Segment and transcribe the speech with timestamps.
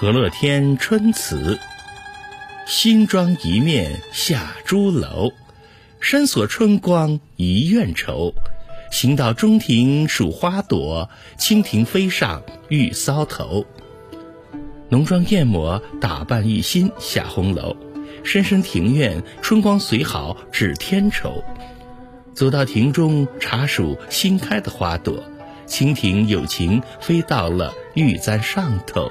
[0.00, 1.58] 和乐天春词：
[2.68, 5.32] 新妆一面下朱楼，
[5.98, 8.32] 深锁春光一院愁。
[8.92, 13.66] 行到中庭数花朵，蜻蜓飞上玉搔头。
[14.88, 17.76] 浓妆艳抹打扮一新下红楼，
[18.22, 21.42] 深深庭院春光虽好，只添愁。
[22.34, 25.24] 走到庭中查数新开的花朵，
[25.66, 29.10] 蜻蜓有情飞到了玉簪上头。